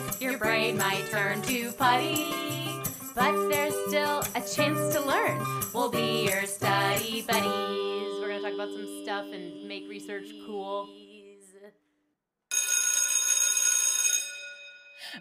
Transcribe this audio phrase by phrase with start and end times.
[0.00, 2.32] boys, your brain might turn to putty.
[3.14, 5.44] But there's still a chance to learn.
[5.74, 8.20] We'll be your study buddies.
[8.20, 10.88] We're going to talk about some stuff and make research cool.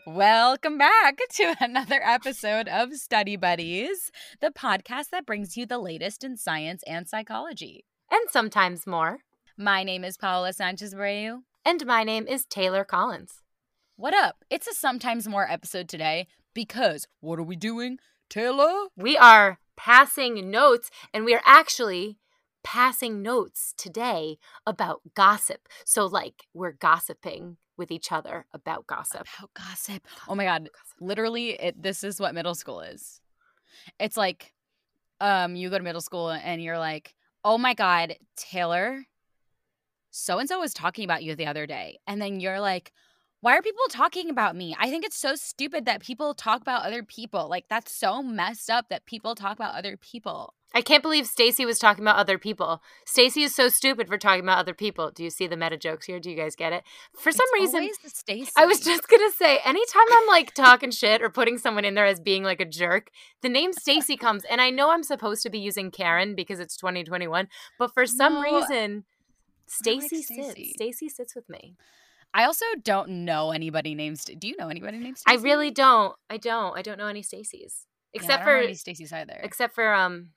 [0.05, 6.23] Welcome back to another episode of Study Buddies, the podcast that brings you the latest
[6.23, 7.85] in science and psychology.
[8.11, 9.19] And sometimes more.
[9.57, 11.41] My name is Paola Sanchez Abreu.
[11.65, 13.41] And my name is Taylor Collins.
[13.99, 14.45] What up?
[14.49, 17.97] It's a sometimes more episode today because what are we doing,
[18.29, 18.87] Taylor?
[18.95, 22.17] We are passing notes, and we are actually
[22.63, 25.67] passing notes today about gossip.
[25.83, 29.27] So, like, we're gossiping with each other about gossip.
[29.37, 30.07] About gossip.
[30.29, 30.69] Oh my god,
[31.01, 33.19] literally it, this is what middle school is.
[33.99, 34.53] It's like
[35.19, 39.03] um you go to middle school and you're like, "Oh my god, Taylor,
[40.09, 42.93] so and so was talking about you the other day." And then you're like,
[43.41, 44.75] why are people talking about me?
[44.79, 47.47] I think it's so stupid that people talk about other people.
[47.49, 50.53] Like that's so messed up that people talk about other people.
[50.71, 52.83] I can't believe Stacy was talking about other people.
[53.03, 55.09] Stacy is so stupid for talking about other people.
[55.09, 56.19] Do you see the meta jokes here?
[56.19, 56.83] Do you guys get it?
[57.15, 58.51] For some It's reason, Stacy.
[58.55, 62.05] I was just gonna say, anytime I'm like talking shit or putting someone in there
[62.05, 63.09] as being like a jerk,
[63.41, 66.77] the name Stacy comes, and I know I'm supposed to be using Karen because it's
[66.77, 67.47] 2021,
[67.79, 69.05] but for some No, reason,
[69.65, 70.43] Stacy Stacey.
[70.43, 70.73] sits.
[70.73, 71.77] Stacy sits with me.
[72.33, 74.19] I also don't know anybody named.
[74.19, 76.15] St- Do you know anybody named I really don't.
[76.29, 76.77] I don't.
[76.77, 79.39] I don't know any Stacys Yeah, I except don't for know any Stacy's either.
[79.43, 80.29] except for um,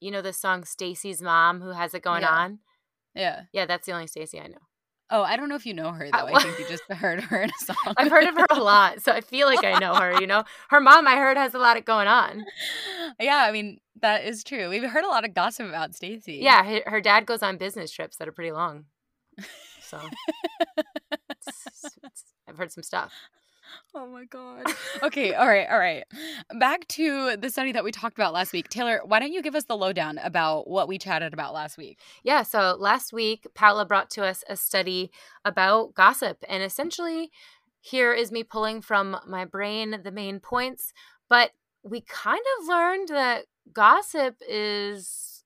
[0.00, 2.30] you know the song Stacy's mom who has it going Yeah.
[2.30, 2.58] on.
[3.14, 3.42] yeah.
[3.52, 4.58] Yeah, that's the only Stacy I know.
[5.08, 6.26] Oh, I don't know if you know her though.
[6.26, 7.94] I- think you just heard her in a song.
[7.96, 10.20] I've heard of her a lot, so I feel like I know her.
[10.20, 12.44] You know, her mom I heard has a lot of going on.
[13.20, 14.68] yeah, I mean that is true.
[14.68, 16.40] We've heard a lot of gossip about Stacy.
[16.42, 18.86] Yeah, her, her dad goes on business trips that are pretty long.
[19.80, 20.00] So
[22.48, 23.12] I've heard some stuff.
[23.94, 24.64] Oh my god.
[25.02, 26.04] okay, all right, all right.
[26.58, 28.68] Back to the study that we talked about last week.
[28.68, 31.98] Taylor, why don't you give us the lowdown about what we chatted about last week?
[32.22, 35.10] Yeah, so last week Paula brought to us a study
[35.44, 37.30] about gossip, and essentially,
[37.80, 40.92] here is me pulling from my brain the main points.
[41.28, 41.52] But
[41.82, 45.44] we kind of learned that gossip is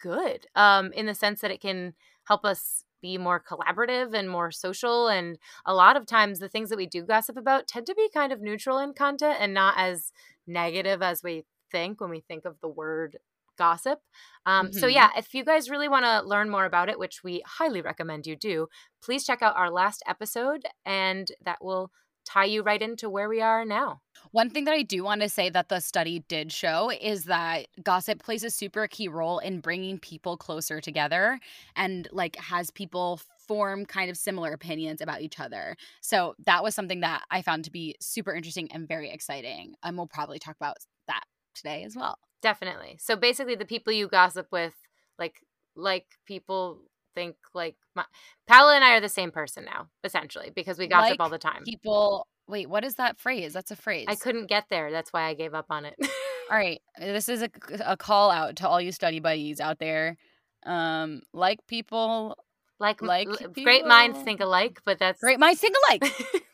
[0.00, 1.94] good, um, in the sense that it can
[2.24, 5.08] help us be more collaborative and more social.
[5.08, 8.08] And a lot of times, the things that we do gossip about tend to be
[8.14, 10.12] kind of neutral in content and not as
[10.46, 13.18] negative as we think when we think of the word
[13.58, 14.00] gossip.
[14.46, 14.88] Um, So, Mhm.
[14.88, 18.26] yeah, if you guys really want to learn more about it, which we highly recommend
[18.26, 18.68] you do,
[19.02, 21.90] please check out our last episode, and that will
[22.24, 24.00] tie you right into where we are now.
[24.32, 27.66] One thing that I do want to say that the study did show is that
[27.82, 31.38] gossip plays a super key role in bringing people closer together
[31.76, 35.76] and like has people form kind of similar opinions about each other.
[36.00, 39.74] So that was something that I found to be super interesting and very exciting.
[39.82, 40.78] And we'll probably talk about
[41.08, 42.18] that today as well.
[42.40, 42.96] Definitely.
[43.00, 44.74] So, basically, the people you gossip with,
[45.18, 45.36] like,
[45.76, 46.80] like people
[47.14, 48.04] think like my,
[48.48, 51.38] Paula and I are the same person now, essentially, because we gossip Like all the
[51.38, 51.62] time.
[51.64, 53.54] People, wait, what is that phrase?
[53.54, 54.04] That's a phrase.
[54.08, 54.92] I couldn't get there.
[54.92, 55.94] That's why I gave up on it.
[55.98, 56.08] All
[56.56, 57.50] right, this is a,
[57.84, 60.18] a call out to all you study buddies out there.
[60.64, 62.36] Um, like people,
[62.78, 66.12] like, Like l- great minds think alike, but that's great minds think alike.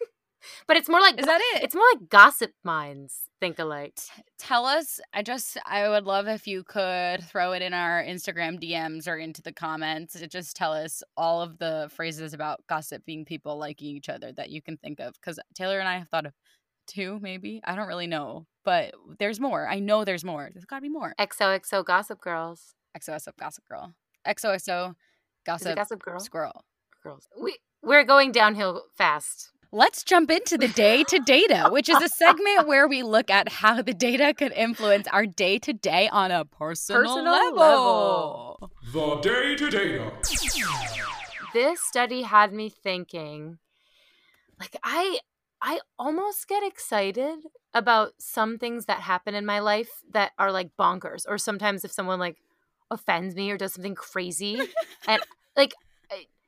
[0.66, 1.62] but it's more like Is that it?
[1.62, 3.94] it's more like gossip minds think alike.
[3.96, 5.00] T- tell us.
[5.12, 9.16] I just, I would love if you could throw it in our Instagram DMs or
[9.16, 10.14] into the comments.
[10.14, 14.32] to Just tell us all of the phrases about gossip being people liking each other
[14.32, 15.14] that you can think of.
[15.14, 16.32] Because Taylor and I have thought of
[16.86, 17.60] two, maybe.
[17.64, 19.68] I don't really know, but there's more.
[19.68, 20.50] I know there's more.
[20.52, 21.14] There's got to be more.
[21.20, 22.74] XOXO Gossip Girls.
[22.96, 23.94] XOXO Gossip Girl.
[24.26, 24.94] XOXO
[25.46, 26.20] Gossip Gossip Girl?
[26.20, 26.64] Squirrel.
[27.02, 27.28] Girls.
[27.40, 29.50] We we're going downhill fast.
[29.70, 33.50] Let's jump into the day to data, which is a segment where we look at
[33.50, 38.58] how the data could influence our day to day on a personal, Personal level.
[38.92, 39.20] level.
[39.20, 40.12] The day to data.
[41.52, 43.58] This study had me thinking
[44.58, 45.18] like I
[45.60, 47.40] I almost get excited
[47.74, 51.92] about some things that happen in my life that are like bonkers or sometimes if
[51.92, 52.38] someone like
[52.90, 54.60] offends me or does something crazy
[55.06, 55.22] and
[55.56, 55.84] like I-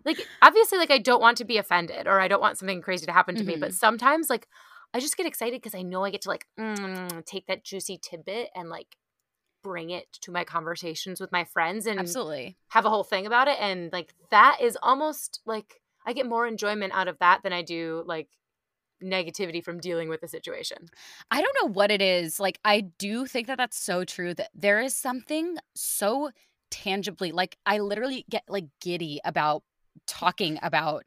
[0.05, 3.07] like obviously like I don't want to be offended or I don't want something crazy
[3.07, 4.47] to happen to me but sometimes like
[4.93, 7.99] I just get excited because I know I get to like mm, take that juicy
[8.03, 8.97] tidbit and like
[9.63, 12.57] bring it to my conversations with my friends and Absolutely.
[12.71, 16.47] have a whole thing about it and like that is almost like I get more
[16.47, 18.29] enjoyment out of that than I do like
[19.03, 20.89] negativity from dealing with the situation.
[21.31, 22.39] I don't know what it is.
[22.39, 26.31] Like, I do think that that's so true that there is something so
[26.71, 29.63] tangibly, like, I literally get like giddy about
[30.11, 31.05] talking about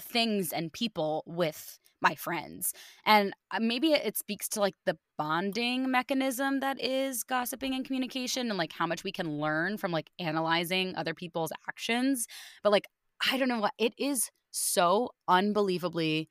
[0.00, 2.72] things and people with my friends.
[3.04, 8.48] And uh, maybe it speaks to like the bonding mechanism that is gossiping and communication
[8.48, 12.26] and like how much we can learn from like analyzing other people's actions.
[12.62, 12.86] But like,
[13.30, 16.28] I don't know what it is so unbelievably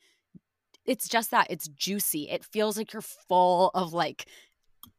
[0.89, 2.29] it's just that it's juicy.
[2.29, 4.25] It feels like you're full of like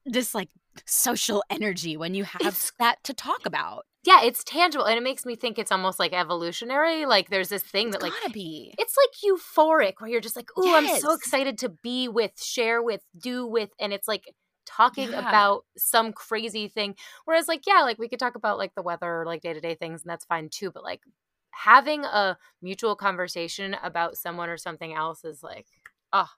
[0.06, 0.48] this like
[0.86, 3.86] social energy when you have it's, that to talk about.
[4.02, 7.04] Yeah, it's tangible and it makes me think it's almost like evolutionary.
[7.04, 8.74] Like there's this thing it's that like be.
[8.78, 10.94] It's like euphoric where you're just like, "Oh, yes.
[10.94, 14.24] I'm so excited to be with, share with, do with." And it's like
[14.66, 15.28] talking yeah.
[15.28, 16.94] about some crazy thing.
[17.26, 20.02] Whereas like, yeah, like we could talk about like the weather or like day-to-day things
[20.02, 21.02] and that's fine too, but like
[21.50, 25.66] having a mutual conversation about someone or something else is like,
[26.12, 26.28] oh,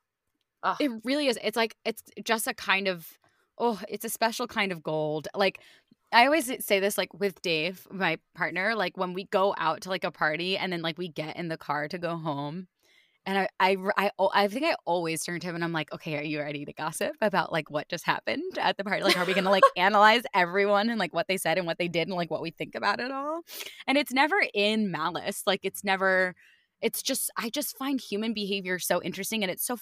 [0.64, 0.76] oh.
[0.80, 1.38] It really is.
[1.42, 3.06] It's like it's just a kind of
[3.58, 5.28] oh, it's a special kind of gold.
[5.34, 5.60] Like
[6.12, 9.88] I always say this like with Dave, my partner, like when we go out to
[9.88, 12.68] like a party and then like we get in the car to go home.
[13.24, 16.18] And I, I, I, I think I always turn to him and I'm like, okay,
[16.18, 19.04] are you ready to gossip about like what just happened at the party?
[19.04, 21.78] Like, are we going to like analyze everyone and like what they said and what
[21.78, 23.42] they did and like what we think about it all?
[23.86, 25.44] And it's never in malice.
[25.46, 26.34] Like, it's never,
[26.82, 29.78] it's just I just find human behavior so interesting and it's so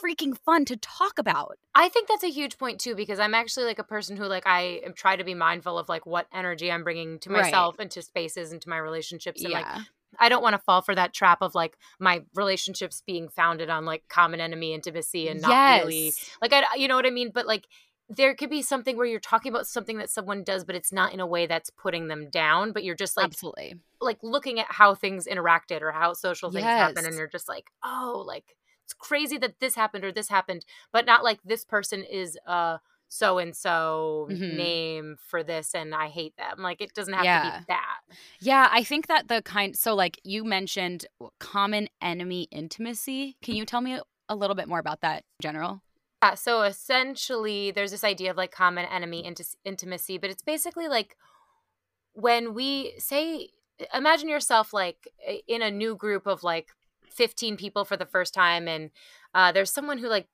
[0.00, 1.58] freaking fun to talk about.
[1.74, 4.46] I think that's a huge point too because I'm actually like a person who like
[4.46, 7.82] I am try to be mindful of like what energy I'm bringing to myself right.
[7.82, 9.58] and to spaces and to my relationships and yeah.
[9.58, 9.82] like
[10.18, 13.84] I don't want to fall for that trap of like my relationships being founded on
[13.84, 15.84] like common enemy intimacy and not yes.
[15.84, 17.66] really like I you know what I mean but like
[18.08, 21.12] there could be something where you're talking about something that someone does but it's not
[21.12, 24.66] in a way that's putting them down but you're just like absolutely like looking at
[24.68, 26.88] how things interacted or how social things yes.
[26.88, 30.64] happen and you're just like oh like it's crazy that this happened or this happened
[30.92, 32.76] but not like this person is uh
[33.14, 36.58] so and so name for this and I hate them.
[36.58, 37.42] Like it doesn't have yeah.
[37.42, 38.00] to be that.
[38.40, 41.06] Yeah, I think that the kind so like you mentioned
[41.38, 43.36] common enemy intimacy.
[43.40, 45.83] Can you tell me a little bit more about that general?
[46.24, 50.88] Yeah, so essentially, there's this idea of like common enemy int- intimacy, but it's basically
[50.88, 51.16] like
[52.14, 53.50] when we say,
[53.92, 55.06] imagine yourself like
[55.46, 56.70] in a new group of like
[57.10, 58.90] 15 people for the first time, and
[59.34, 60.26] uh, there's someone who like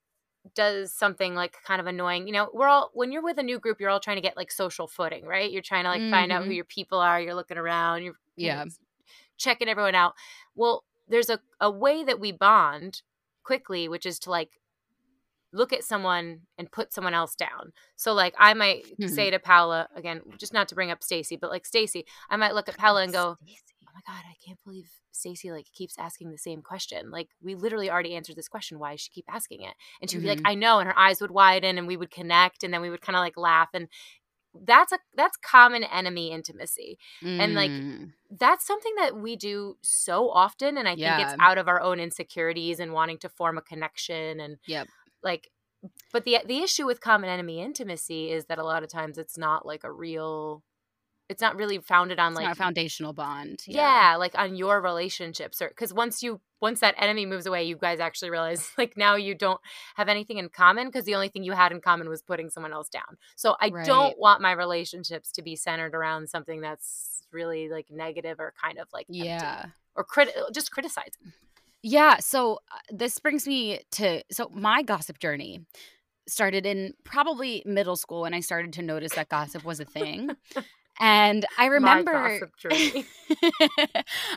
[0.55, 2.29] does something like kind of annoying.
[2.29, 4.37] You know, we're all when you're with a new group, you're all trying to get
[4.37, 5.51] like social footing, right?
[5.51, 6.13] You're trying to like mm-hmm.
[6.13, 6.53] find out who mm-hmm.
[6.53, 7.21] your people are.
[7.21, 8.05] You're looking around.
[8.05, 8.71] You're yeah, know,
[9.39, 10.15] checking everyone out.
[10.55, 13.03] Well, there's a a way that we bond
[13.43, 14.60] quickly, which is to like
[15.53, 17.73] look at someone and put someone else down.
[17.97, 19.09] So like I might mm-hmm.
[19.09, 22.55] say to Paula again, just not to bring up Stacy, but like Stacy, I might
[22.55, 23.61] look at Paula and go, Stacey.
[23.87, 27.11] "Oh my god, I can't believe Stacy like keeps asking the same question.
[27.11, 28.79] Like we literally already answered this question.
[28.79, 30.25] Why does she keep asking it?" And she'd mm-hmm.
[30.25, 30.47] be like, mm-hmm.
[30.47, 33.03] "I know," and her eyes would widen, and we would connect, and then we would
[33.03, 33.89] kind of like laugh and
[34.67, 37.39] that's a that's common enemy intimacy mm.
[37.39, 38.11] and like mm.
[38.39, 41.17] that's something that we do so often and i yeah.
[41.17, 44.89] think it's out of our own insecurities and wanting to form a connection and yep
[45.23, 45.51] like
[46.13, 49.39] but the the issue with common enemy intimacy is that a lot of times it's
[49.39, 50.63] not like a real
[51.31, 54.11] it's not really founded on it's like a foundational bond yeah.
[54.11, 57.77] yeah like on your relationships or because once you once that enemy moves away you
[57.77, 59.61] guys actually realize like now you don't
[59.95, 62.73] have anything in common because the only thing you had in common was putting someone
[62.73, 63.87] else down so i right.
[63.87, 68.79] don't want my relationships to be centered around something that's really like negative or kind
[68.79, 71.33] of like yeah or crit- just criticizing
[71.83, 72.19] yeah.
[72.19, 75.65] So uh, this brings me to so my gossip journey
[76.29, 80.31] started in probably middle school when I started to notice that gossip was a thing.
[81.01, 82.41] And I remember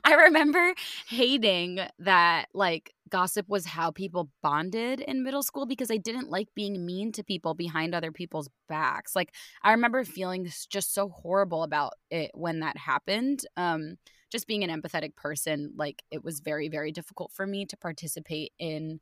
[0.06, 0.74] I remember
[1.10, 6.48] hating that like gossip was how people bonded in middle school because I didn't like
[6.56, 9.16] being mean to people behind other people's backs.
[9.16, 13.46] Like I remember feeling just so horrible about it when that happened.
[13.58, 13.98] Um
[14.34, 18.52] just being an empathetic person, like it was very, very difficult for me to participate
[18.60, 19.00] in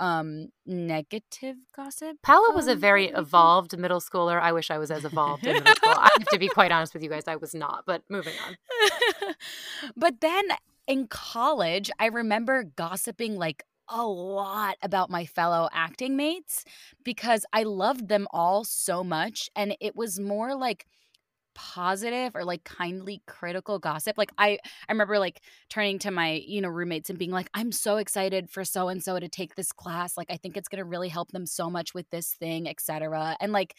[0.00, 2.16] um negative gossip.
[2.22, 4.40] Paula was a very evolved middle schooler.
[4.40, 5.92] I wish I was as evolved in middle school.
[5.94, 9.34] I have to be quite honest with you guys, I was not, but moving on.
[9.96, 10.44] but then
[10.88, 16.64] in college, I remember gossiping like a lot about my fellow acting mates
[17.04, 20.86] because I loved them all so much and it was more like
[21.54, 24.50] positive or like kindly critical gossip like i
[24.88, 28.48] i remember like turning to my you know roommates and being like i'm so excited
[28.50, 31.08] for so and so to take this class like i think it's going to really
[31.08, 33.74] help them so much with this thing etc and like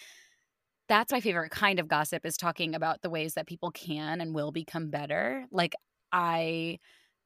[0.88, 4.36] that's my favorite kind of gossip is talking about the ways that people can and
[4.36, 5.74] will become better like
[6.12, 6.78] i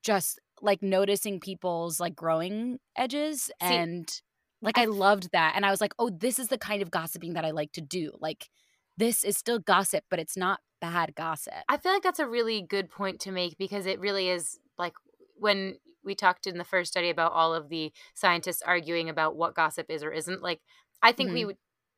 [0.04, 4.22] just like noticing people's like growing edges See, and
[4.62, 6.92] like I, I loved that and i was like oh this is the kind of
[6.92, 8.50] gossiping that i like to do like
[8.98, 11.54] this is still gossip, but it's not bad gossip.
[11.68, 14.94] I feel like that's a really good point to make because it really is like
[15.38, 19.56] when we talked in the first study about all of the scientists arguing about what
[19.56, 20.62] gossip is or isn't, like
[21.02, 21.36] I think Mm-hmm.
[21.36, 21.58] we would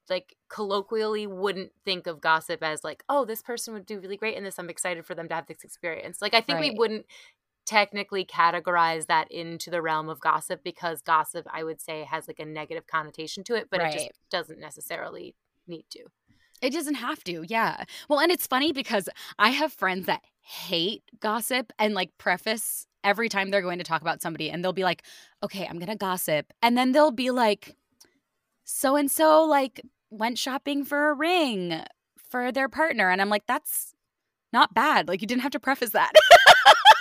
[0.10, 4.38] like colloquially wouldn't think of gossip as like, oh, this person would do really great
[4.38, 4.58] in this.
[4.58, 6.22] I'm excited for them to have this experience.
[6.22, 7.06] Like I think we wouldn't
[7.66, 12.40] technically categorize that into the realm of gossip because gossip I would say has like
[12.40, 15.36] a negative connotation to it, but it just doesn't necessarily
[15.68, 16.06] need to.
[16.62, 17.84] It doesn't have to, yeah.
[18.10, 23.30] Well, and it's funny because I have friends that hate gossip and like preface every
[23.30, 25.04] time they're going to talk about somebody and they'll be like,
[25.44, 26.52] okay, I'm going to gossip.
[26.62, 27.76] And then they'll be like,
[28.64, 31.82] so and so like went shopping for a ring
[32.18, 33.10] for their partner.
[33.10, 33.94] And I'm like, that's
[34.54, 35.08] not bad.
[35.08, 36.14] Like, you didn't have to preface that.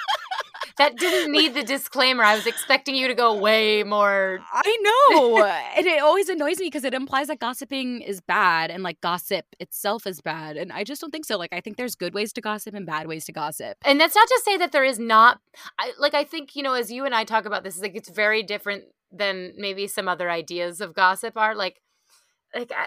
[0.79, 2.23] That didn't need the disclaimer.
[2.23, 4.77] I was expecting you to go way more I
[5.11, 5.45] know.
[5.45, 9.47] and it always annoys me because it implies that gossiping is bad and like gossip
[9.59, 10.57] itself is bad.
[10.57, 11.39] And I just don't think so.
[11.39, 13.77] Like, I think there's good ways to gossip and bad ways to gossip.
[13.85, 15.41] and that's not to say that there is not
[15.79, 18.09] I, like i think you know as you and i talk about this like it's
[18.09, 21.81] very different than maybe some other ideas of gossip are like
[22.55, 22.87] like I,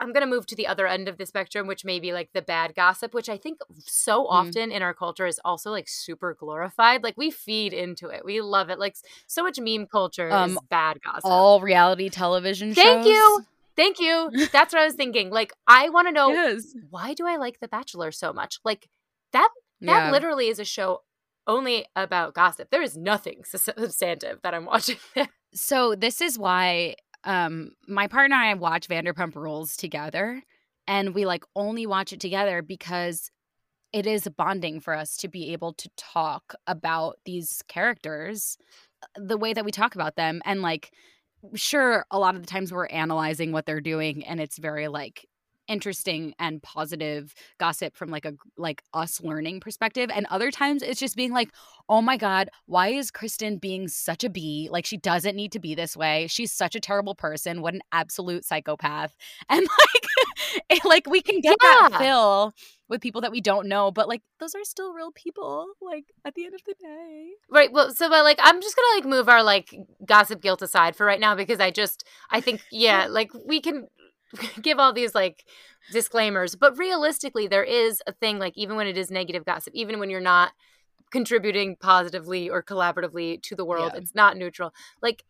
[0.00, 2.42] i'm gonna move to the other end of the spectrum which may be like the
[2.42, 4.30] bad gossip which i think so Mm.
[4.30, 8.40] often in our culture is also like super glorified like we feed into it we
[8.40, 12.82] love it like so much meme culture is Um, bad gossip All reality television shows.
[12.84, 13.44] thank you
[13.76, 16.74] thank you that's what i was thinking like i want to know Yes.
[16.90, 18.88] why do i like the bachelor so much like
[19.32, 19.48] that
[19.82, 20.10] that Yeah.
[20.10, 21.02] literally is a show
[21.46, 22.68] only about gossip.
[22.70, 24.98] There is nothing substantive that I'm watching.
[25.52, 30.42] So this is why um my partner and I watch Vanderpump Rules together
[30.86, 33.30] and we like only watch it together because
[33.92, 38.56] it is bonding for us to be able to talk about these characters
[39.02, 40.92] uh, the way that we talk about them and like
[41.54, 45.26] sure a lot of the times we're analyzing what they're doing and it's very like
[45.70, 51.00] interesting and positive gossip from like a like us learning perspective and other times it's
[51.00, 51.50] just being like
[51.88, 54.68] oh my god why is kristen being such a bee?
[54.70, 56.26] Like she doesn't need to be this way.
[56.28, 57.62] She's such a terrible person.
[57.62, 59.16] What an absolute psychopath.
[59.48, 62.54] And like it, like we can get that fill
[62.88, 66.34] with people that we don't know but like those are still real people like at
[66.34, 67.30] the end of the day.
[67.50, 67.72] Right.
[67.72, 69.74] Well, so but like I'm just gonna like move our like
[70.04, 73.88] gossip guilt aside for right now because I just I think yeah like we can
[74.62, 75.44] give all these like
[75.92, 79.98] disclaimers, but realistically there is a thing like even when it is negative gossip, even
[79.98, 80.52] when you're not
[81.10, 84.00] contributing positively or collaboratively to the world, Yeah.
[84.00, 84.72] it's not neutral.
[85.02, 85.24] Like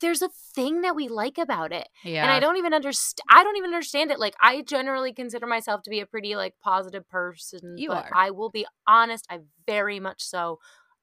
[0.00, 1.88] there's a thing that we like about it.
[2.04, 5.46] yeah and i don't even understand i don't even understand it like i generally consider
[5.48, 8.10] myself to be a pretty like positive person You but are.
[8.14, 10.60] i will be honest i very much so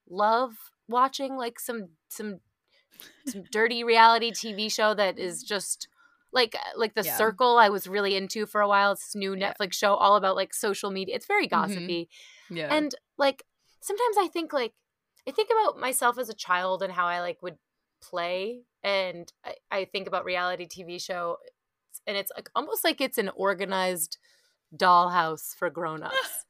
[0.09, 0.53] love
[0.87, 2.39] watching like some some
[3.27, 5.89] some dirty reality tv show that is just
[6.33, 7.17] like uh, like the Yeah.
[7.17, 9.53] circle i was really into for a while it's this new Yeah.
[9.53, 11.51] netflix show all about like social media it's very Mhm.
[11.51, 12.09] gossipy
[12.49, 13.43] yeah and like
[13.81, 14.73] sometimes I think like
[15.27, 17.57] I think about myself as a child and how I like would
[18.01, 21.37] play and I, I think about reality TV show
[22.07, 24.17] and it's like almost like it's an organized
[24.75, 26.45] dollhouse for grown-ups.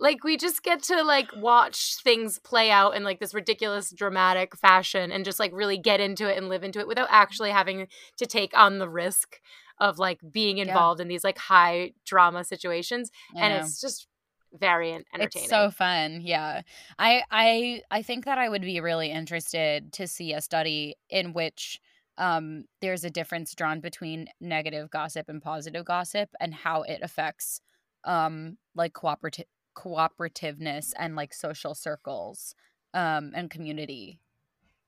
[0.00, 4.56] Like we just get to like watch things play out in like this ridiculous dramatic
[4.56, 7.86] fashion and just like really get into it and live into it without actually having
[8.16, 9.40] to take on the risk
[9.78, 10.64] of like being Yeah.
[10.64, 13.60] involved in these like high drama situations I and know.
[13.60, 14.08] it's just
[14.52, 15.28] very entertaining.
[15.44, 16.22] It's so fun.
[16.22, 16.62] Yeah.
[16.98, 21.32] I I I think that I would be really interested to see a study in
[21.34, 21.78] which
[22.18, 27.60] um there's a difference drawn between negative gossip and positive gossip and how it affects
[28.04, 32.54] um like cooperative cooperativeness and like social circles
[32.94, 34.18] um and community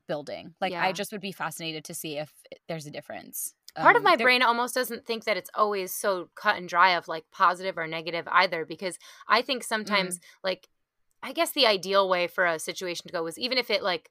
[0.08, 0.54] building.
[0.60, 2.32] Like I just would be fascinated to see if
[2.68, 3.54] there's a difference.
[3.76, 6.68] Part of Um, my there- brain almost doesn't think that it's always so cut and
[6.68, 8.98] dry of like positive or negative either because
[9.28, 10.68] I think sometimes like
[11.22, 14.10] I guess the ideal way for a situation to go was even if it like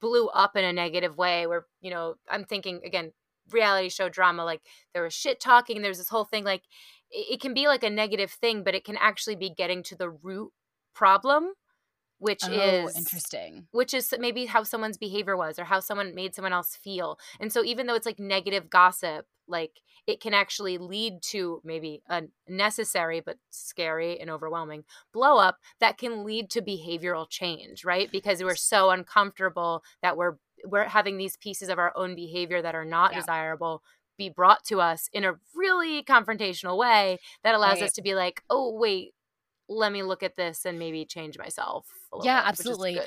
[0.00, 3.12] blew up in a negative way where you know I'm thinking again
[3.50, 4.62] reality show drama like
[4.94, 6.62] there was shit talking there's this whole thing like
[7.14, 10.10] it can be like a negative thing but it can actually be getting to the
[10.10, 10.50] root
[10.94, 11.52] problem
[12.18, 13.66] which oh, is interesting.
[13.72, 17.18] which is maybe how someone's behavior was or how someone made someone else feel.
[17.40, 19.72] And so even though it's like negative gossip, like
[20.06, 25.98] it can actually lead to maybe a necessary but scary and overwhelming blow up that
[25.98, 28.10] can lead to behavioral change, right?
[28.10, 32.74] Because we're so uncomfortable that we're we're having these pieces of our own behavior that
[32.74, 33.20] are not Yeah.
[33.20, 33.82] desirable
[34.16, 37.84] be brought to us in a really confrontational way that allows Right.
[37.84, 39.14] us to be like, "Oh, wait,
[39.68, 43.00] let me look at this and maybe change myself." a little Yeah, bit," absolutely.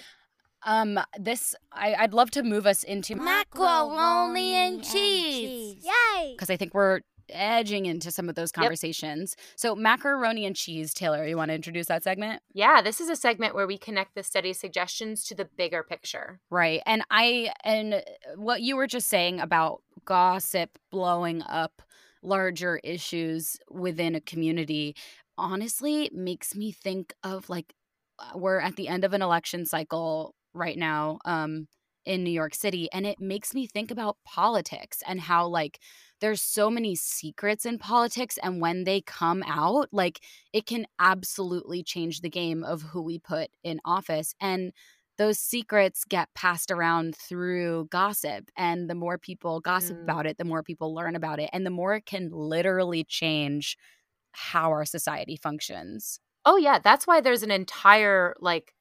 [0.64, 5.86] Um, this I, I'd love to move us into Macaroni and cheese.
[5.86, 6.34] Yay!
[6.36, 9.36] because I think we're edging into some of those conversations.
[9.38, 9.46] Yep.
[9.56, 12.42] So, macaroni and cheese, Taylor, you want to introduce that segment?
[12.54, 16.40] Yeah, this is a segment where we connect the study suggestions to the bigger picture.
[16.50, 16.82] Right.
[16.86, 18.04] And I, and
[18.36, 21.82] what you were just saying about gossip blowing up
[22.24, 24.96] larger issues within a community
[25.38, 27.74] honestly makes me think of like
[28.20, 31.68] uh, we're at the end of an election cycle right now um
[32.08, 35.80] in New York City and it makes me think about politics and how like
[36.22, 40.22] there's so many secrets in politics and when they come out like
[40.54, 44.72] it can absolutely change the game of who we put in office and
[45.18, 50.04] those secrets get passed around through gossip and the more people gossip mm.
[50.04, 53.78] about it the more people learn about it and the more it can literally change
[54.32, 58.74] how our society functions oh yeah that's why there's an entire like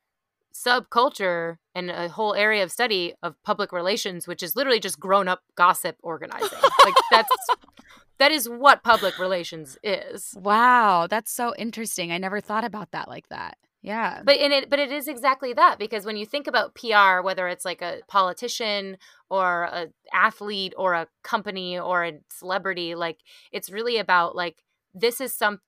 [0.64, 5.28] subculture and a whole area of study of public relations which is literally just grown
[5.28, 6.58] up gossip organizing.
[6.84, 7.30] Like that's
[8.18, 10.34] that is what public relations is.
[10.40, 12.12] Wow that's so interesting.
[12.12, 13.58] I never thought about that like that.
[13.82, 14.22] Yeah.
[14.24, 17.48] But in it but it is exactly that because when you think about pr whether
[17.48, 18.96] it's like a politician
[19.30, 23.18] or a athlete or a company or a celebrity like
[23.52, 24.62] it's really about like
[24.94, 25.60] this is some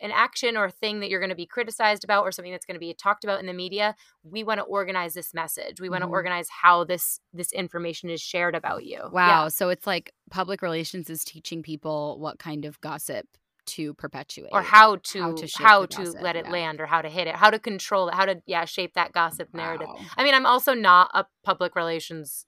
[0.00, 2.66] an action or a thing that you're going to be criticized about or something that's
[2.66, 5.88] going to be talked about in the media we want to organize this message we
[5.88, 6.14] want to mm-hmm.
[6.14, 9.48] organize how this this information is shared about you wow yeah.
[9.48, 13.26] so it's like public relations is teaching people what kind of gossip
[13.66, 16.52] to perpetuate or how to how to, how to gossip, let it yeah.
[16.52, 19.12] land or how to hit it how to control it how to yeah shape that
[19.12, 22.46] gossip narrative i mean i'm also not a public relations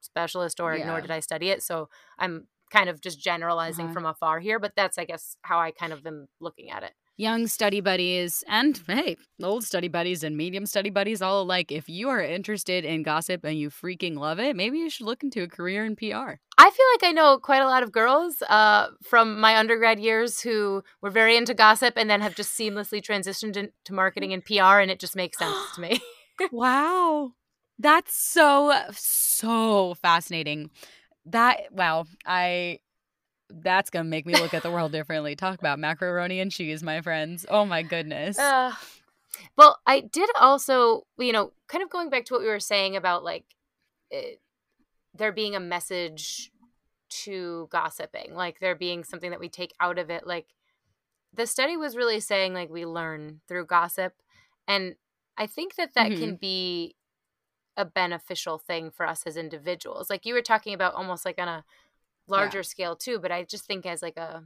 [0.00, 0.86] specialist or yeah.
[0.86, 3.94] nor did i study it so i'm kind of just generalizing uh-huh.
[3.94, 6.92] from afar here, but that's I guess how I kind of am looking at it.
[7.20, 11.72] Young study buddies and hey, old study buddies and medium study buddies all alike.
[11.72, 15.24] If you are interested in gossip and you freaking love it, maybe you should look
[15.24, 16.38] into a career in PR.
[16.60, 20.40] I feel like I know quite a lot of girls uh, from my undergrad years
[20.40, 24.78] who were very into gossip and then have just seamlessly transitioned into marketing and PR,
[24.78, 26.00] and it just makes sense to me.
[26.52, 27.32] wow.
[27.80, 30.70] That's so, so fascinating
[31.30, 32.80] that wow, I
[33.50, 35.36] that's gonna make me look at the world differently.
[35.36, 37.46] Talk about macaroni and cheese, my friends.
[37.48, 38.38] Oh my goodness.
[38.38, 38.74] Uh,
[39.56, 42.96] well, I did also, you know, kind of going back to what we were saying
[42.96, 43.44] about like
[44.10, 44.40] it,
[45.14, 46.50] there being a message
[47.08, 50.26] to gossiping, like there being something that we take out of it.
[50.26, 50.46] Like
[51.34, 54.14] the study was really saying like we learn through gossip,
[54.66, 54.96] and
[55.36, 56.20] I think that that mm-hmm.
[56.20, 56.96] can be
[57.78, 60.10] a beneficial thing for us as individuals.
[60.10, 61.64] Like you were talking about almost like on a
[62.26, 62.62] larger yeah.
[62.62, 64.42] scale too, but I just think as like a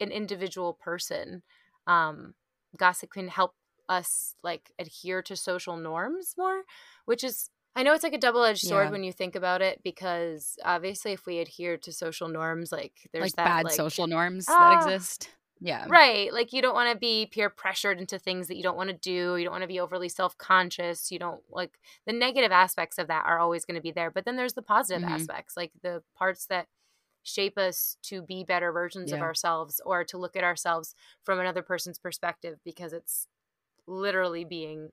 [0.00, 1.42] an individual person,
[1.86, 2.34] um,
[2.76, 3.54] gossip can help
[3.88, 6.62] us like adhere to social norms more,
[7.04, 8.90] which is I know it's like a double edged sword yeah.
[8.92, 13.22] when you think about it because obviously if we adhere to social norms, like there's
[13.22, 15.28] like that bad like, social norms that ah, exist.
[15.64, 15.86] Yeah.
[15.88, 16.30] Right.
[16.30, 18.96] Like you don't want to be peer pressured into things that you don't want to
[18.96, 19.36] do.
[19.36, 21.10] You don't want to be overly self conscious.
[21.10, 24.10] You don't like the negative aspects of that are always going to be there.
[24.10, 25.14] But then there's the positive mm-hmm.
[25.14, 26.66] aspects, like the parts that
[27.22, 29.16] shape us to be better versions yeah.
[29.16, 33.26] of ourselves or to look at ourselves from another person's perspective because it's
[33.86, 34.90] literally being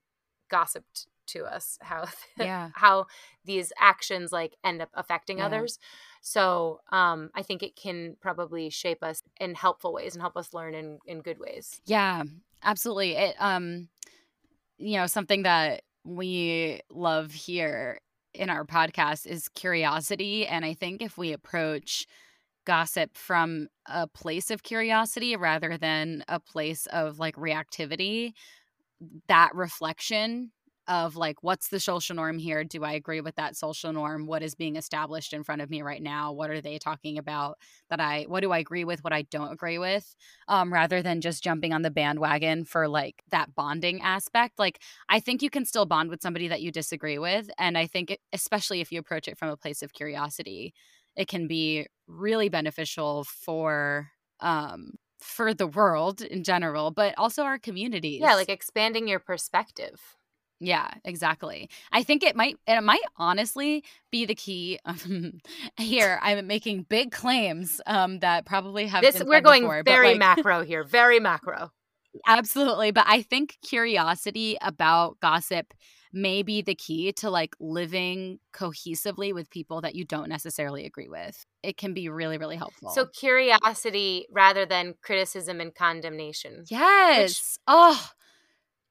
[0.52, 2.04] gossiped to us how
[2.38, 2.70] yeah.
[2.74, 3.06] how
[3.44, 5.46] these actions like end up affecting yeah.
[5.46, 5.78] others
[6.22, 10.54] so um, I think it can probably shape us in helpful ways and help us
[10.54, 11.80] learn in, in good ways.
[11.84, 12.22] Yeah,
[12.62, 13.16] absolutely.
[13.16, 13.88] It um,
[14.78, 18.00] you know, something that we love here
[18.34, 20.46] in our podcast is curiosity.
[20.46, 22.06] And I think if we approach
[22.64, 28.32] gossip from a place of curiosity rather than a place of like reactivity,
[29.28, 30.52] that reflection
[30.88, 32.64] of like what's the social norm here?
[32.64, 34.26] Do i agree with that social norm?
[34.26, 36.32] What is being established in front of me right now?
[36.32, 39.52] What are they talking about that i what do i agree with what i don't
[39.52, 40.14] agree with?
[40.48, 45.20] Um rather than just jumping on the bandwagon for like that bonding aspect like i
[45.20, 48.20] think you can still bond with somebody that you disagree with and i think it,
[48.32, 50.74] especially if you approach it from a place of curiosity
[51.16, 54.08] it can be really beneficial for
[54.40, 60.00] um for the world in general but also our communities yeah like expanding your perspective
[60.62, 61.68] yeah, exactly.
[61.90, 63.82] I think it might it might honestly
[64.12, 64.78] be the key.
[64.84, 65.40] Um,
[65.76, 69.20] here, I'm making big claims um, that probably have this.
[69.24, 71.72] we're going before, very like, macro here, very macro.
[72.28, 75.74] Absolutely, but I think curiosity about gossip
[76.12, 81.08] may be the key to like living cohesively with people that you don't necessarily agree
[81.08, 81.44] with.
[81.62, 82.90] It can be really, really helpful.
[82.90, 86.64] So curiosity rather than criticism and condemnation.
[86.68, 87.28] Yes.
[87.28, 88.10] Which, oh,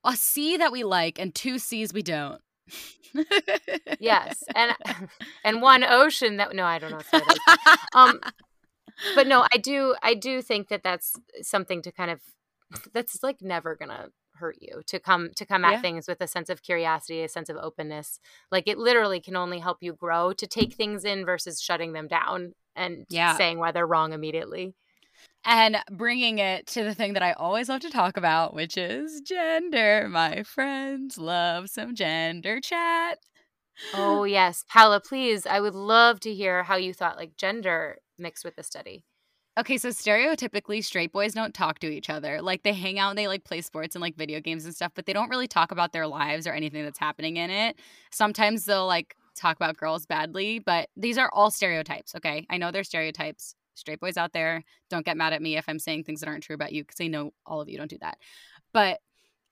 [0.03, 2.41] a C that we like and two C's we don't.
[3.99, 4.75] yes, and
[5.43, 7.21] and one ocean that no, I don't know.
[7.93, 8.19] um,
[9.15, 12.21] but no, I do I do think that that's something to kind of
[12.93, 14.09] that's like never gonna
[14.41, 15.81] hurt you to come to come at Yeah.
[15.81, 18.19] things with a sense of curiosity, a sense of openness.
[18.51, 22.07] Like it literally can only help you grow to take things in versus shutting them
[22.09, 23.37] down and Yeah.
[23.37, 24.75] saying why they're wrong immediately.
[25.43, 29.21] and bringing it to the thing that I always love to talk about, which is
[29.21, 30.07] gender.
[30.07, 33.17] My friends love some gender chat.
[33.93, 35.45] Oh yes, Paula, please.
[35.47, 39.03] I would love to hear how you thought like gender mixed with the study.
[39.57, 42.41] Okay, so stereotypically, straight boys don't talk to each other.
[42.41, 44.93] Like they hang out and they like play sports and like video games and stuff,
[44.95, 47.77] but they don't really talk about their lives or anything that's happening in it.
[48.11, 52.45] Sometimes they'll like talk about girls badly, but these are all stereotypes, okay?
[52.49, 53.53] I know they're stereotypes.
[53.75, 56.43] Straight boys out there, don't get mad at me if I'm saying things that aren't
[56.43, 58.17] true about you because I know all of you don't do that.
[58.73, 58.99] But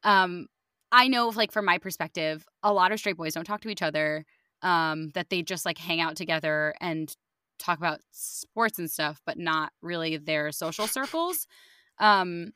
[0.03, 0.47] um
[0.91, 3.81] I know like from my perspective, a lot of straight boys don't talk to each
[3.81, 4.25] other.
[4.61, 7.15] Um, that they just like hang out together and
[7.59, 11.47] talk about sports and stuff, but not really their social circles.
[11.99, 12.51] Um,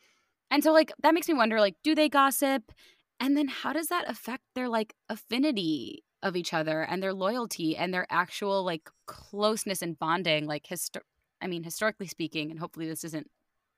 [0.50, 2.72] and so like that makes me wonder, like, do they gossip?
[3.20, 7.76] And then how does that affect their like affinity of each other and their loyalty
[7.76, 10.46] and their actual like closeness and bonding?
[10.46, 11.02] Like histo-
[11.42, 13.30] I mean, historically speaking, and hopefully this isn't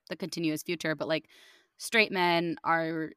[0.09, 1.27] the continuous future, but like
[1.77, 3.11] straight men are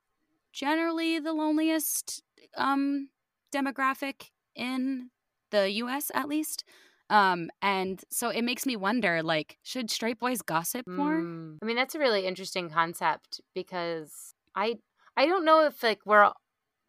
[0.53, 2.23] generally the loneliest
[2.57, 3.09] um
[3.53, 5.11] demographic in
[5.51, 6.65] the US at least.
[7.11, 11.21] Um and so it makes me wonder like should straight boys gossip more?
[11.21, 11.59] Mm.
[11.63, 14.77] I mean, that's a really interesting concept because I
[15.17, 16.33] I don't know if like we're uh,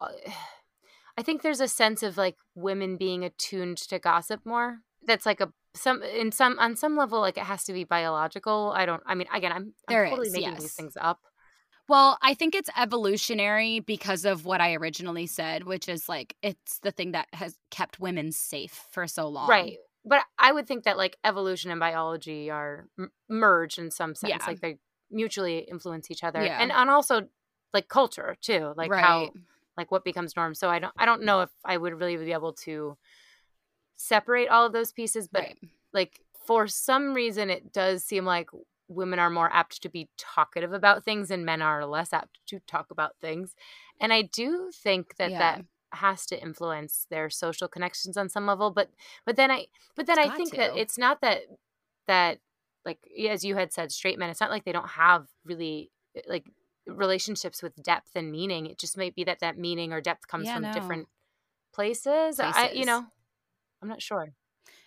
[1.18, 4.78] I think there's a sense of like women being attuned to gossip more.
[5.06, 8.72] That's like a some in some on some level like it has to be biological.
[8.74, 10.62] I don't I mean again I'm, There I'm totally is, making yes.
[10.62, 11.20] these things up.
[11.88, 16.78] Well, I think it's evolutionary because of what I originally said, which is like it's
[16.78, 19.48] the thing that has kept women safe for so long.
[19.48, 19.78] Right.
[20.04, 24.30] But I would think that like evolution and biology are m- merged in some sense.
[24.30, 24.46] Yeah.
[24.46, 24.78] Like they
[25.10, 26.42] mutually influence each other.
[26.42, 26.58] Yeah.
[26.60, 27.28] And and also
[27.74, 28.72] like culture too.
[28.76, 29.30] Like how
[29.76, 30.54] like what becomes norm.
[30.54, 32.96] So I don't I don't know if I would really be able to
[33.96, 35.58] separate all of those pieces, but right.
[35.92, 38.48] like for some reason it does seem like
[38.88, 42.58] women are more apt to be talkative about things and men are less apt to
[42.66, 43.54] talk about things.
[44.00, 45.38] And I do think that Yeah.
[45.38, 48.90] that has to influence their social connections on some level, but
[49.26, 51.42] but then I but then It's I think that it's not that
[52.06, 52.40] that
[52.84, 56.22] like as you had said straight men it's not like they don't have really eh,
[56.26, 56.46] like
[56.86, 58.66] relationships with depth and meaning.
[58.66, 60.68] It just might be that that meaning or depth comes Yeah, from no.
[60.68, 61.08] different
[61.74, 62.40] places.
[62.40, 63.06] I you know,
[63.82, 64.34] I'm not sure.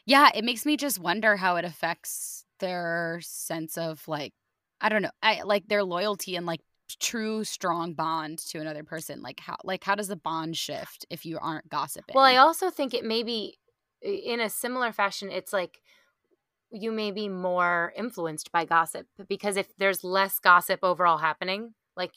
[0.06, 4.34] Yeah, it makes me just wonder how it affects their sense of like
[4.82, 6.62] I don't know, I like their loyalty and like
[7.00, 9.22] true strong bond to another person.
[9.22, 12.16] Like how like how does the bond shift if you aren't gossiping?
[12.16, 13.58] Well, I also think it may be
[14.02, 15.32] in a similar fashion.
[15.32, 15.82] It's like
[16.72, 22.14] you may be more influenced by gossip because if there's less gossip overall happening, like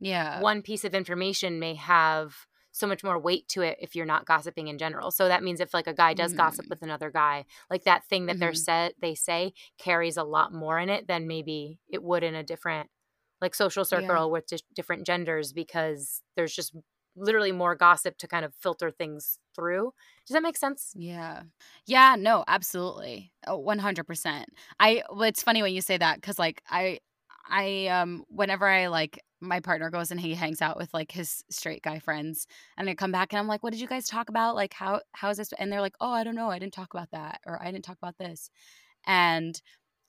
[0.00, 0.44] yeah.
[0.44, 4.26] one piece of information may have so much more weight to it if you're not
[4.26, 5.10] gossiping in general.
[5.10, 6.70] So that means if like a guy does gossip Mm.
[6.70, 8.54] with another guy, like that thing that they're Mhm.
[8.54, 12.42] said they say carries a lot more in it than maybe it would in a
[12.42, 12.90] different
[13.44, 16.74] like social circle with just different genders because there's just
[17.16, 19.92] literally more gossip to kind of filter things through.
[20.26, 20.96] Does that make sense?
[20.96, 21.42] Yeah.
[21.86, 23.32] Yeah, no, absolutely.
[23.46, 24.48] Oh, 100%.
[24.80, 27.00] I well, it's funny when you say that cuz like I
[27.48, 31.44] I um whenever I like my partner goes and he hangs out with like his
[31.50, 32.46] straight guy friends
[32.78, 34.54] and I come back and I'm like, "What did you guys talk about?
[34.54, 36.50] Like how how is this?" And they're like, "Oh, I don't know.
[36.50, 38.50] I didn't talk about that or I didn't talk about this."
[39.06, 39.60] And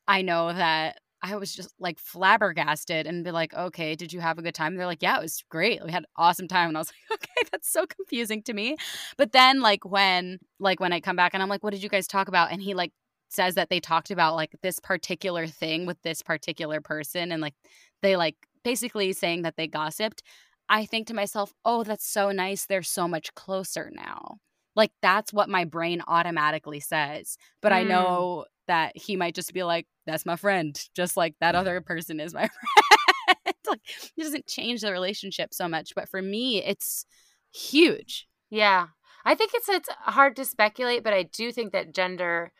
[0.07, 4.37] I know that I was just like flabbergasted and be like, okay, did you have
[4.37, 4.73] a good time?
[4.73, 5.83] And they're like, yeah, it was great.
[5.83, 6.67] We had an awesome time.
[6.69, 8.77] And I was like, okay, that's so confusing to me.
[9.17, 11.89] But then like when like when I come back and I'm like, what did you
[11.89, 12.51] guys talk about?
[12.51, 12.91] And he like
[13.29, 17.55] says that they talked about like this particular thing with this particular person and like
[18.01, 20.21] they like basically saying that they gossiped.
[20.69, 22.65] I think to myself, oh, that's so nice.
[22.65, 24.37] They're so much closer now.
[24.75, 27.37] Like that's what my brain automatically says.
[27.61, 27.87] But I Mm.
[27.87, 32.19] know that he might just be like, that's my friend, just like that other person
[32.19, 32.47] is my
[33.37, 33.55] friend.
[33.67, 33.81] like
[34.17, 35.93] it doesn't change the relationship so much.
[35.95, 37.05] But for me, it's
[37.53, 38.27] huge.
[38.49, 38.87] Yeah.
[39.25, 42.51] I think it's it's hard to speculate, but I do think that gender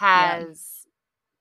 [0.00, 0.40] Yeah.
[0.40, 0.84] has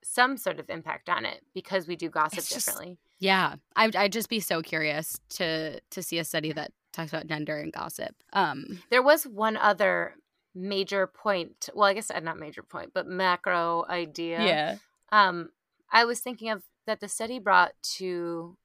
[0.03, 2.97] some sort of impact on it because we do gossip It's just- differently.
[3.19, 3.55] Yeah.
[3.75, 7.57] I I'd just be so curious to to see a study that talks about gender
[7.57, 8.15] and gossip.
[8.33, 10.15] Um There was one other
[10.55, 11.69] major point.
[11.73, 14.43] Well, I guess uh, not major point, but macro idea.
[14.43, 14.77] yeah.
[15.11, 15.49] Um,
[15.91, 18.57] I was thinking of that the study brought to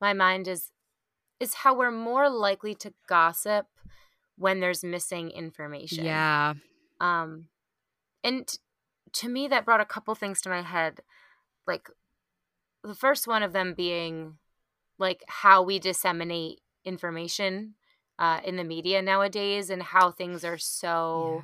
[0.00, 0.70] my mind is
[1.40, 3.66] is how we're more likely to gossip
[4.36, 6.04] when there's missing information.
[6.04, 6.54] Yeah.
[7.00, 7.46] Um,
[8.22, 8.58] and t-
[9.14, 11.00] to me, that brought a couple things to my head.
[11.66, 11.88] like
[12.84, 14.38] the first one of them being
[14.98, 17.74] like how we disseminate information
[18.22, 21.42] uh, in the media nowadays and how things are so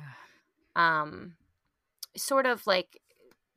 [0.77, 1.01] yeah.
[1.01, 1.33] um
[2.15, 3.01] sort of like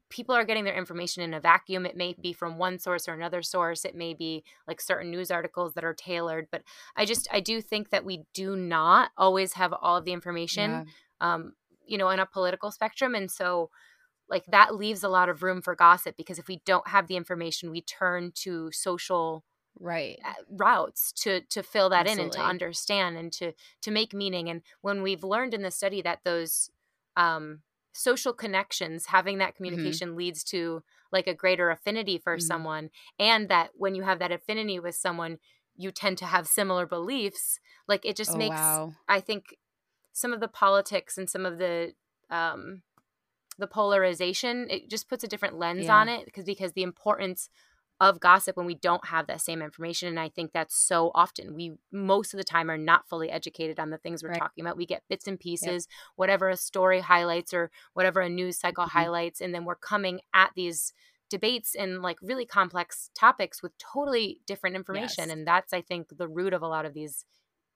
[0.09, 3.15] people are getting their information in a vacuum it may be from one source or
[3.15, 6.63] another source it may be like certain news articles that are tailored but
[6.97, 10.71] i just i do think that we do not always have all of the information
[10.71, 11.35] yeah.
[11.35, 11.53] um
[11.87, 13.71] you know in a political spectrum and so
[14.29, 17.17] like that leaves a lot of room for gossip because if we don't have the
[17.17, 19.45] information we turn to social
[19.81, 22.23] right uh, routes to to fill that Absolutely.
[22.23, 25.71] in and to understand and to to make meaning and when we've learned in the
[25.71, 26.71] study that those
[27.17, 27.61] um
[27.93, 29.57] social connections having that mm-hmm.
[29.57, 30.19] communication mm-hmm.
[30.19, 32.47] leads to like a greater affinity for mm-hmm.
[32.47, 35.39] someone and that when you have that affinity with someone
[35.77, 37.59] you tend to have similar beliefs
[37.89, 38.93] like it just oh, makes wow.
[39.09, 39.57] i think
[40.13, 41.93] some of the politics and some of the
[42.31, 42.83] um
[43.59, 45.97] the polarization it just puts a different lens yeah.
[45.97, 47.51] on it because because the importance
[48.01, 51.55] of gossip when we don't have that same information and i think that's so often
[51.55, 54.39] we most of the time are not fully educated on the things we're right.
[54.39, 58.59] talking about we get bits and pieces whatever a story highlights or whatever a news
[58.59, 58.99] cycle mm-hmm.
[58.99, 60.93] highlights and then we're coming at these
[61.31, 65.31] debates and like really complex topics with totally different information yes.
[65.31, 67.25] and that's i think the root of a lot of these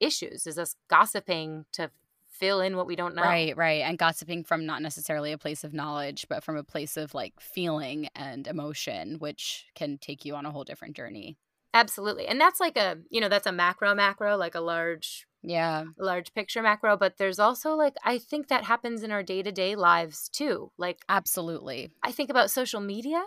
[0.00, 1.90] issues is us gossiping to
[2.38, 3.22] fill in what we don't know.
[3.22, 3.82] Right, right.
[3.82, 7.40] And gossiping from not necessarily a place of knowledge, but from a place of like
[7.40, 11.36] feeling and emotion, which can take you on a whole different journey.
[11.74, 12.26] Absolutely.
[12.26, 16.34] And that's like a, you know, that's a macro macro, like a large yeah, large
[16.34, 20.72] picture macro, but there's also like I think that happens in our day-to-day lives too.
[20.76, 21.90] Like Absolutely.
[22.02, 23.22] I think about social media.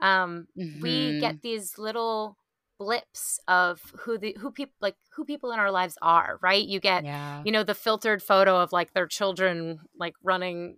[0.00, 0.80] Um mm-hmm.
[0.80, 2.36] we get these little
[2.78, 6.78] blips of who the who people like who people in our lives are right you
[6.78, 7.42] get yeah.
[7.44, 10.76] you know the filtered photo of like their children like running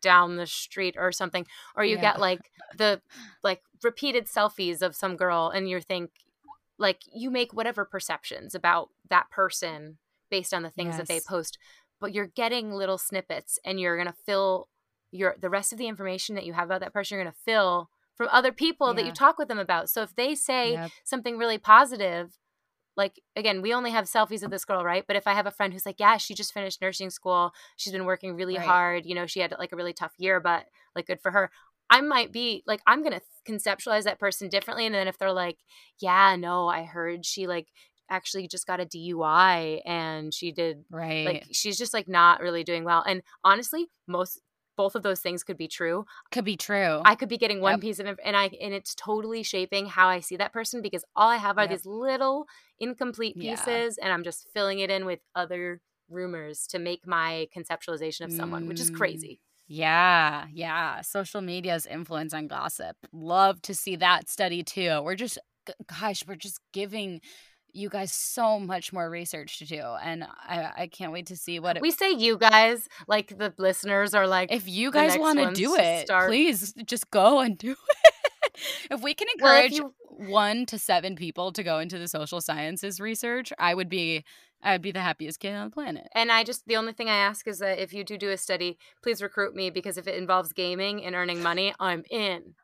[0.00, 2.02] down the street or something or you yeah.
[2.02, 2.40] get like
[2.76, 3.00] the
[3.42, 6.10] like repeated selfies of some girl and you think
[6.78, 9.98] like you make whatever perceptions about that person
[10.30, 10.98] based on the things yes.
[10.98, 11.58] that they post
[12.00, 14.68] but you're getting little snippets and you're going to fill
[15.10, 17.40] your the rest of the information that you have about that person you're going to
[17.44, 18.94] fill from other people yeah.
[18.94, 19.90] that you talk with them about.
[19.90, 20.90] So if they say yep.
[21.04, 22.38] something really positive,
[22.96, 25.04] like again, we only have selfies of this girl, right?
[25.06, 27.92] But if I have a friend who's like, yeah, she just finished nursing school, she's
[27.92, 28.66] been working really right.
[28.66, 31.50] hard, you know, she had like a really tough year, but like good for her.
[31.90, 34.86] I might be like, I'm gonna conceptualize that person differently.
[34.86, 35.58] And then if they're like,
[36.00, 37.68] yeah, no, I heard she like
[38.10, 42.62] actually just got a DUI and she did right like she's just like not really
[42.62, 44.40] doing well and honestly most
[44.76, 46.04] both of those things could be true.
[46.30, 47.00] Could be true.
[47.04, 47.80] I could be getting one yep.
[47.80, 51.28] piece of and I and it's totally shaping how I see that person because all
[51.28, 51.70] I have are yep.
[51.70, 52.46] these little
[52.78, 54.04] incomplete pieces yeah.
[54.04, 58.64] and I'm just filling it in with other rumors to make my conceptualization of someone,
[58.64, 58.68] mm.
[58.68, 58.96] which is mm.
[58.96, 59.40] crazy.
[59.66, 61.00] Yeah, yeah.
[61.00, 62.96] Social media's influence on gossip.
[63.12, 65.00] Love to see that study too.
[65.02, 65.38] We're just
[66.00, 67.20] gosh, we're just giving
[67.74, 71.58] you guys so much more research to do and i i can't wait to see
[71.58, 75.38] what it, we say you guys like the listeners are like if you guys want
[75.38, 76.28] to do it start.
[76.28, 78.14] please just go and do it
[78.90, 80.30] if we can encourage well, you...
[80.30, 84.24] one to seven people to go into the social sciences research i would be
[84.64, 86.08] I'd be the happiest kid on the planet.
[86.14, 88.38] And I just, the only thing I ask is that if you do do a
[88.38, 92.54] study, please recruit me because if it involves gaming and earning money, I'm in.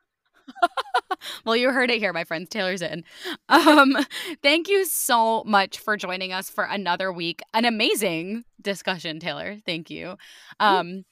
[1.44, 2.48] well, you heard it here, my friends.
[2.48, 3.04] Taylor's in.
[3.48, 3.96] Um,
[4.42, 7.40] thank you so much for joining us for another week.
[7.54, 9.56] An amazing discussion, Taylor.
[9.66, 10.16] Thank you.
[10.58, 11.04] Um,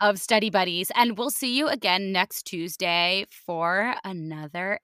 [0.00, 0.90] of Study Buddies.
[0.94, 4.80] And we'll see you again next Tuesday for another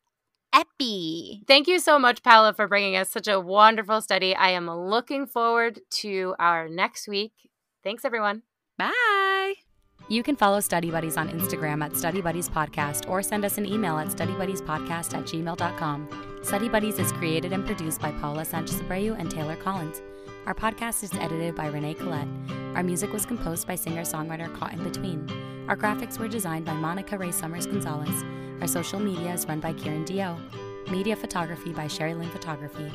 [0.52, 1.42] epi.
[1.46, 4.34] Thank you so much, Paula, for bringing us such a wonderful study.
[4.34, 7.32] I am looking forward to our next week.
[7.84, 8.42] Thanks, everyone.
[8.78, 9.19] Bye.
[10.10, 13.64] You can follow Study Buddies on Instagram at Study Buddies Podcast or send us an
[13.64, 16.40] email at studybuddyspodcast at gmail.com.
[16.42, 20.02] Study Buddies is created and produced by Paula Sanchez Abreu and Taylor Collins.
[20.46, 22.26] Our podcast is edited by Renee Collette.
[22.74, 25.30] Our music was composed by singer songwriter Caught in Between.
[25.68, 28.24] Our graphics were designed by Monica Ray Summers Gonzalez.
[28.60, 30.36] Our social media is run by Kieran Dio.
[30.90, 32.90] Media photography by Sherry Lynn Photography.